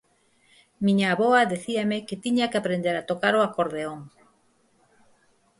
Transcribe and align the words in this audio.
Miña 0.85 1.07
avoa 1.11 1.49
dicíame 1.53 1.97
que 2.07 2.21
tiña 2.23 2.49
que 2.51 2.59
aprender 2.59 2.95
a 2.97 3.05
tocar 3.09 3.33
o 3.39 3.45
acordeón. 3.47 3.99